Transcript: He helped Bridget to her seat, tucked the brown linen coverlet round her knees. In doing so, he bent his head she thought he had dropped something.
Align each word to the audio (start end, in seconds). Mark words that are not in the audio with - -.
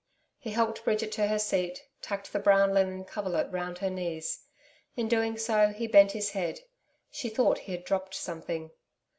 He 0.39 0.49
helped 0.53 0.83
Bridget 0.83 1.11
to 1.11 1.27
her 1.27 1.37
seat, 1.37 1.83
tucked 2.01 2.33
the 2.33 2.39
brown 2.39 2.73
linen 2.73 3.05
coverlet 3.05 3.51
round 3.51 3.77
her 3.77 3.89
knees. 3.91 4.43
In 4.95 5.07
doing 5.07 5.37
so, 5.37 5.67
he 5.67 5.85
bent 5.85 6.13
his 6.13 6.31
head 6.31 6.61
she 7.11 7.29
thought 7.29 7.59
he 7.69 7.71
had 7.73 7.83
dropped 7.85 8.15
something. 8.15 8.71